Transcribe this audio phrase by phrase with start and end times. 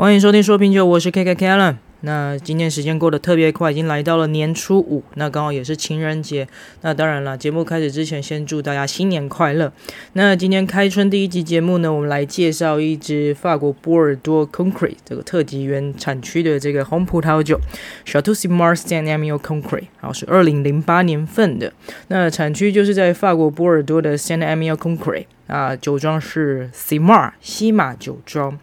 [0.00, 1.76] 欢迎收听说品酒，我是 KK Kellen。
[2.00, 6.48] 那今天时间过得特别快，已经来到了年初五，那刚好也是情人节。
[6.80, 9.70] 那当然了，节目开始之前，先祝大家新年快乐。
[10.14, 17.60] 那今天开春第一集节目呢，我们来介绍一支法国波尔多 Concrete 这个特级园产区的这个红葡萄酒
[18.06, 21.74] ，Château Simard Saint-Emilion Concret，然后是二零零八年份的。
[22.08, 25.26] 那产区就是在法国波尔多的 Saint-Emilion Concret。
[25.50, 28.56] 啊，酒庄是 Simar 西马酒庄。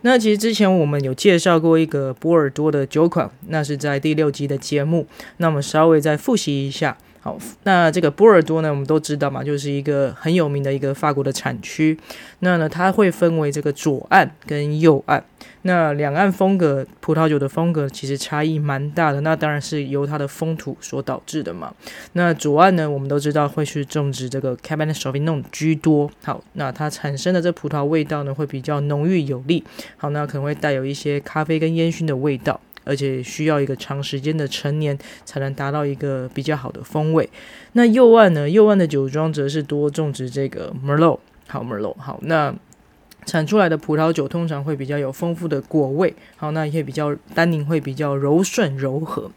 [0.00, 5.06] 那其实之前我们有介绍过一个波尔多的酒款，那是在第六集的节目。
[5.36, 6.98] 那我们稍微再复习一下。
[7.24, 11.96] 好，那这个波尔多呢，我们都知道嘛，就是一个很有名的一个法国的产区。
[12.40, 15.22] 那呢，它会分为这个左岸跟右岸。
[15.62, 19.20] 那两岸风格，葡萄酒的风格其实差异蛮大的。
[19.20, 21.72] 那当然是由它的风土所导致的嘛。
[22.14, 26.10] 那左岸呢，我们都知道会去种植这个 Cabernet Sauvignon 居多。
[26.24, 29.62] 好，那它产生的这葡萄味道呢，会比较浓郁有力。
[29.96, 32.60] 好，那可能会带有一些咖啡跟烟熏的味道。
[32.84, 37.28] 而且需要一个长时间的陈年，才能达到一个比较好的风味。
[37.72, 38.48] 那右岸呢？
[38.48, 42.54] 右岸的酒庄则是多种植这个 Merlot，好 Merlot，好，那
[43.24, 49.30] 产出来的葡萄酒通常会比较有丰富的果味，好，那也比较单宁会比较柔顺柔和。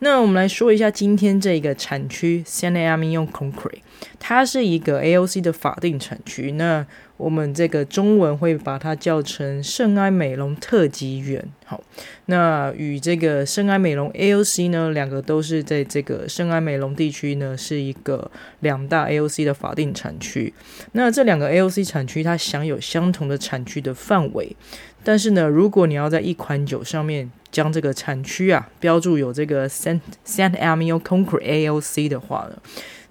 [0.00, 3.78] 那我们来说一下今天这个产区 Saint-Emilion Concrete，
[4.18, 6.50] 它是一个 AOC 的法定产区。
[6.52, 6.84] 那
[7.22, 11.48] 我们这个中文会把它叫成圣埃美隆特级园。
[11.64, 11.80] 好，
[12.26, 20.52] 那与这个圣埃美隆 AOC 呢，两个都是在这个圣埃美隆地区呢，是一个两大 AOC 的法定产区。
[20.92, 24.56] 那这两个 AOC 产区它享有相同的产区的范围，
[25.04, 32.60] 但是呢，如果你要在一款酒上面将这个产区啊标注有这个 Saint Saint Emil Concret AOC 的话呢，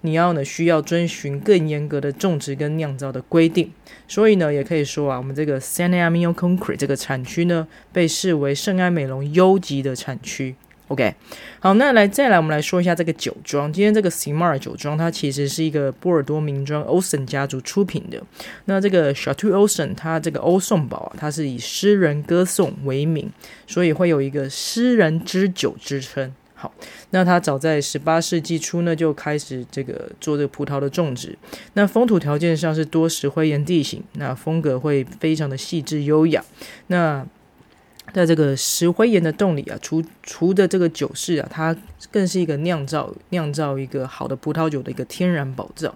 [0.02, 3.72] 你要呢需要遵循更严格的种植跟酿造的规定，
[4.06, 10.54] 所以呢也可以说啊，我们这个 Saint-Emilion Concret 这个产区呢被视为圣埃美隆优级的产区。
[10.88, 11.14] OK，
[11.58, 13.72] 好，那来再来我们来说一下这个酒庄。
[13.72, 18.22] 今天这个 Simard 酒庄它其实是一个波尔多名庄 Ausson 家族出品的。
[18.66, 23.30] 那这个 chateaubsen 它这个欧颂堡啊，它是以诗人歌颂为名，
[23.66, 26.34] 所以会有一个诗人之酒之称。
[26.62, 26.72] 好，
[27.10, 31.36] 那他早在十八世纪初呢，就开始这个做这个葡萄的种植。
[31.72, 36.44] 那风土条件上是多石灰岩地形，那风格会非常的细致优雅。
[36.86, 37.26] 那
[38.12, 41.76] 在这个石灰岩的洞里啊，除除的这个酒室啊，它
[42.12, 45.92] 更是一个酿造酿造一个好的葡萄酒的一个天然宝藏。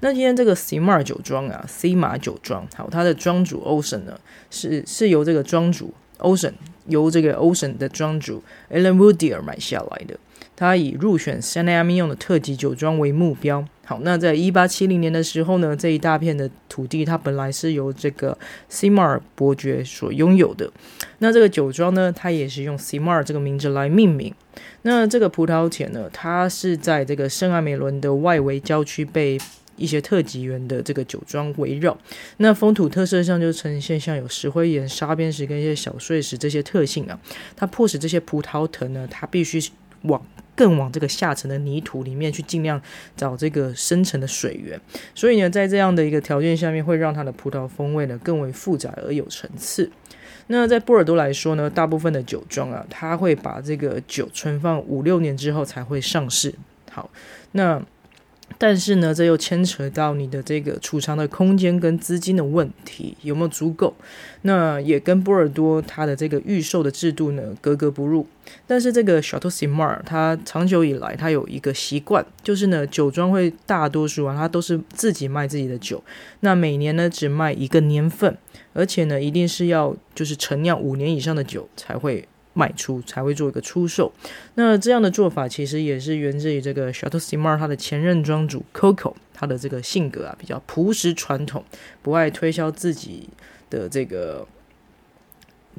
[0.00, 4.20] 那今天这个 Simard 酒庄啊，西马酒庄，好，它的庄主 Ocean 呢，
[4.50, 6.52] 是是由这个庄主 Ocean。
[6.86, 8.42] 由这个 Ocean 的庄主
[8.72, 10.18] Alan Woodier 买下来的，
[10.56, 13.64] 他以入选 Saint-Emilion 的特级酒庄为目标。
[13.84, 18.36] 好，那在一八七零年的时候呢，这一大片的土地，它本来是由这个
[18.68, 20.72] Simar 伯爵所拥有的。
[21.18, 24.34] 那这个酒庄呢，它也是用 Simar 这个名字来命名。
[24.82, 29.38] 那这个葡萄田呢，它是在这个圣埃美伦的外围郊区被。
[29.80, 31.96] 一些特级园的这个酒庄围绕，
[32.36, 37.18] 那风土特色上就呈现像有石灰岩、砂边石跟一些小碎石这些特性啊，
[37.56, 39.58] 它迫使这些葡萄藤呢，它必须
[40.02, 40.22] 往
[40.54, 42.80] 更往这个下层的泥土里面去，尽量
[43.16, 44.78] 找这个深层的水源。
[45.14, 49.90] 所以呢，在这样的一个条件下面，会让它的葡萄风味呢更为复杂而有层次。
[50.48, 56.54] 那在波尔多来说呢，大部分的酒庄啊，它会把这个酒存放五六年之后才会上市。
[56.90, 57.10] 好，
[57.52, 57.82] 那。
[58.58, 63.94] 但是呢，这又牵扯到你的这个储藏的空间跟资金的问题有没有足够？
[64.42, 68.26] 那也跟波尔多它的这个预售的制度呢格格不入。
[68.66, 76.02] 但是这个 Château Simard 它长久以来它有一个习惯，就是呢酒庄会大多数啊它都是自己卖自己的酒，
[76.40, 78.36] 那每年呢只卖一个年份，
[78.72, 82.26] 而且呢一定是要就是陈酿五年以上的酒才会。
[82.60, 84.12] 卖出才会做一个出售，
[84.56, 91.64] 那这样的做法其实也是源自于这个 Château Simard 他的前任庄主 Coco 他的这个性格啊比较朴实传统，
[92.02, 93.30] 不爱推销自己
[93.70, 94.46] 的这个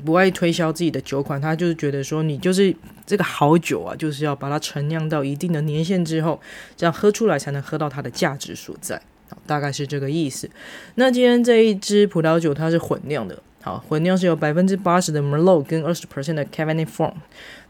[0.03, 2.75] 不爱推销自己的酒款，他就是觉得说你就是
[3.05, 6.41] 这个好酒啊，就是要把它陈酿到一定的年限之后，
[6.75, 8.99] 这样喝出来才能喝到它的价值所在，
[9.45, 10.49] 大概是这个意思。
[10.95, 13.43] 那今天这一支葡萄酒它是混酿的。
[13.61, 17.13] 好，混酿是有百分之八十的 Merlot 跟二十 percent 的 Cabernet Franc。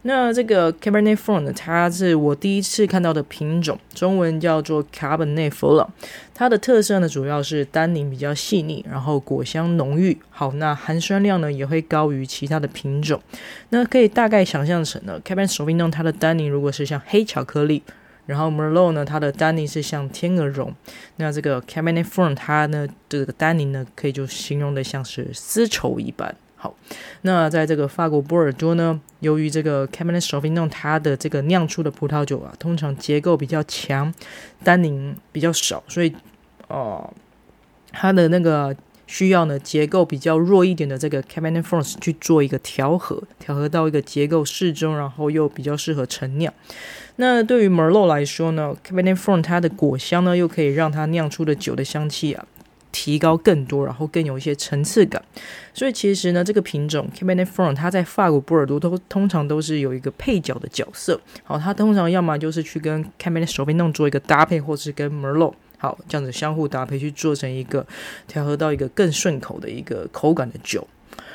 [0.03, 5.87] 那这个 Cabernet Franc 呢，它是我第一次看到的品种，中文叫做 Cabernet Franc。
[6.33, 10.17] 它的特色呢，主要是单宁比较细腻，然后果香浓郁。
[10.29, 13.21] 好，那含酸量呢也会高于其他的品种。
[13.69, 17.83] 那可以大概想象成呢，Cabernet Sauvignon 它的单宁如果是像黑巧克力。
[18.25, 20.73] 然后 Merlot 呢，它的单宁是像天鹅绒。
[21.17, 26.35] 那这个 Cabernet Franc 它呢，这个单宁呢，可以就形容的像是丝绸一般。
[26.55, 26.75] 好，
[27.23, 34.13] 那在这个法国波尔多呢，由于这个 Cabernet Sauvignon 它的这个酿出的葡萄酒啊，通常结构比较强，
[34.63, 36.15] 单宁比较少，所以
[36.67, 37.11] 哦、
[37.91, 38.75] 它的那个
[39.11, 46.53] 需要呢结构比较弱一点的这个 Cabernet Franc 去做一个调和，调和到一个结构适中，然后又比较适合陈酿。
[47.17, 52.45] 那对于 Merlot 来说呢，Cabernet Franc 它的果香呢，又可以让它酿出的酒的香气啊。
[52.93, 55.23] 提高更多，然后更有一些层次感。
[55.73, 61.19] 所以其实呢，这个品种 Cabernet Franc 它在法国波尔多都通常都是有一个配角的角色。
[61.43, 67.83] 好，它通常要么就是去跟 Cabernet Sauvignon 做一个搭配，或是跟 Merlot 好这样子相互搭配，去做成一个
[68.27, 70.87] 调和到一个更顺口的一个口感的酒。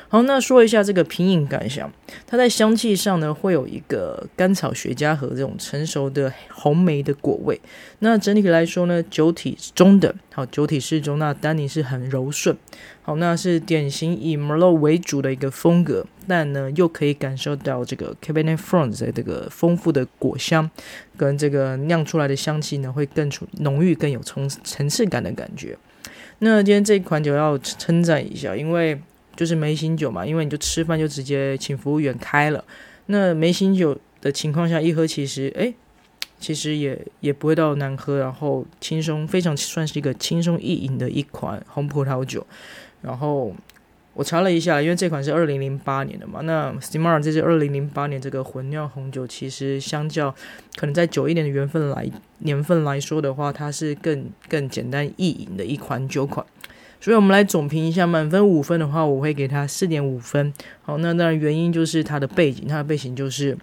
[0.09, 1.91] 好，那说一下这个品饮感想，
[2.25, 7.59] 它在香气上呢，会有一个甘草、雪茄和这种成熟的红莓的果味。
[7.99, 12.55] 那整体来说呢，酒体中等，好，酒体适中，那丹尼是很柔顺。
[13.01, 20.71] 好，那是典型以 Merlot 为主的一个风格，但呢又可以感受到这个 Cabernet Franc 的这个丰富的果香，
[21.17, 25.77] 跟这个酿出来的香气呢会更出浓郁、更有层层次感的感觉。
[26.39, 28.97] 那今天这款酒要称赞一下，因为。
[29.37, 32.61] 就是梅型酒嘛，因为你就吃饭就直接请服务员开了。
[33.05, 35.73] 那梅型酒的情况下，一喝其实哎，
[36.39, 42.45] 其实也也不会到难喝，然后轻松，非常算是一个轻松易饮的一款红葡萄酒。
[43.01, 43.55] 然后
[44.13, 50.35] 我查了一下，因为这款是二零零八年的嘛，那 Cymarra 这是二零零八年这个混酿红酒，其实相较
[50.75, 52.09] 可能在久一点的缘分来
[52.39, 56.45] 年份来说的话，它是更更简单易饮的一款酒款。
[56.99, 60.51] 所以，我们来总评一下，满分五分的话，我会给他四点五分。
[60.81, 63.55] 好，那当然原因就是它的背景，它的背景就是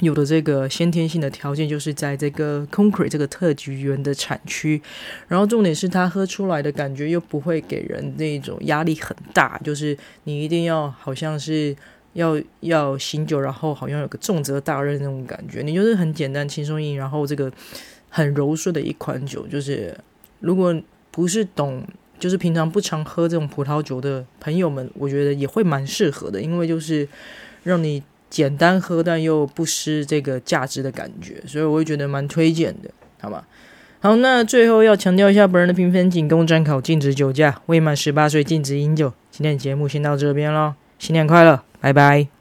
[0.00, 4.80] 有的这个先天性的条件，就是在这个 Concrete 这个特级园的产区。
[5.26, 11.74] 然后重点是它喝出来的感觉又不会给人那种压力很大，就是你一定要好像是
[12.12, 15.62] 要要醒酒，然后好像有个重责大任那种感觉。
[15.62, 17.50] 你就是很简单轻松饮，然后这个
[18.10, 19.96] 很柔顺的一款酒，就是
[20.40, 20.78] 如果
[21.10, 21.82] 不是懂。
[22.18, 27.08] 就是平常不常喝这种葡萄酒的朋友们，我觉得也会蛮适合的，因为就是
[27.62, 33.44] 让你简单喝，但又不失这个价值的感觉，所以我会觉得蛮推荐的，好吗？
[34.00, 39.12] 好，那最后要强调一下，本人的评分仅供参考，禁止酒驾，未满十八岁禁止饮酒。
[39.30, 42.37] 今天的节目先到这边喽，新年快乐，拜拜。